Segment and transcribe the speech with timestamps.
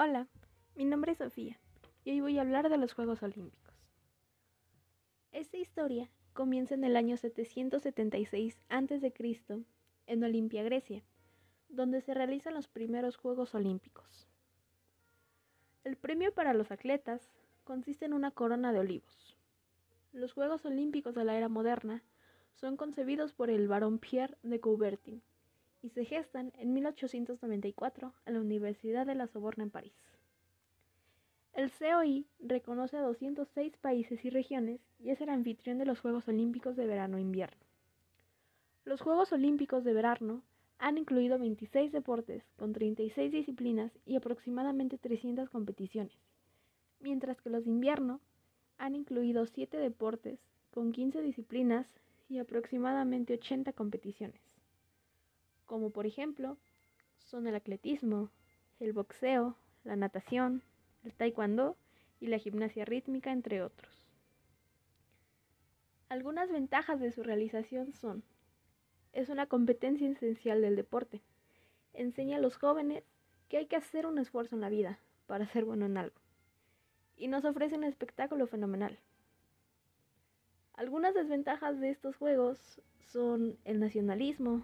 [0.00, 0.28] Hola,
[0.76, 1.58] mi nombre es Sofía
[2.04, 3.74] y hoy voy a hablar de los Juegos Olímpicos.
[5.32, 9.64] Esta historia comienza en el año 776 a.C.
[10.06, 11.02] en Olimpia, Grecia,
[11.68, 14.28] donde se realizan los primeros Juegos Olímpicos.
[15.82, 17.32] El premio para los atletas
[17.64, 19.36] consiste en una corona de olivos.
[20.12, 22.04] Los Juegos Olímpicos de la era moderna
[22.54, 25.24] son concebidos por el barón Pierre de Coubertin
[25.82, 29.92] y se gestan en 1894 en la Universidad de la Soborna en París.
[31.52, 36.28] El COI reconoce a 206 países y regiones y es el anfitrión de los Juegos
[36.28, 37.64] Olímpicos de verano-invierno.
[38.84, 40.42] E los Juegos Olímpicos de verano
[40.78, 46.16] han incluido 26 deportes con 36 disciplinas y aproximadamente 300 competiciones,
[47.00, 48.20] mientras que los de invierno
[48.78, 50.38] han incluido 7 deportes
[50.70, 51.86] con 15 disciplinas
[52.28, 54.40] y aproximadamente 80 competiciones
[55.68, 56.56] como por ejemplo
[57.18, 58.30] son el atletismo,
[58.80, 60.62] el boxeo, la natación,
[61.04, 61.76] el taekwondo
[62.20, 64.02] y la gimnasia rítmica, entre otros.
[66.08, 68.24] Algunas ventajas de su realización son,
[69.12, 71.20] es una competencia esencial del deporte,
[71.92, 73.04] enseña a los jóvenes
[73.48, 76.18] que hay que hacer un esfuerzo en la vida para ser bueno en algo,
[77.14, 78.98] y nos ofrece un espectáculo fenomenal.
[80.72, 84.62] Algunas desventajas de estos juegos son el nacionalismo,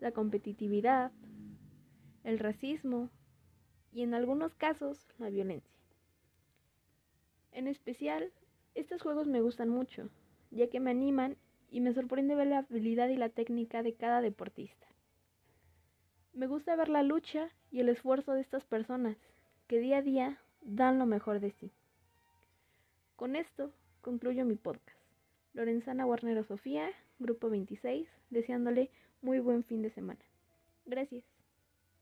[0.00, 1.12] la competitividad,
[2.24, 3.10] el racismo
[3.92, 5.70] y en algunos casos la violencia.
[7.52, 8.32] En especial,
[8.74, 10.08] estos juegos me gustan mucho,
[10.50, 11.36] ya que me animan
[11.70, 14.86] y me sorprende ver la habilidad y la técnica de cada deportista.
[16.32, 19.16] Me gusta ver la lucha y el esfuerzo de estas personas
[19.66, 21.72] que día a día dan lo mejor de sí.
[23.16, 24.98] Con esto concluyo mi podcast.
[25.52, 28.90] Lorenzana Guarnero Sofía, Grupo 26, deseándole
[29.22, 30.20] muy buen fin de semana.
[30.84, 31.24] Gracias.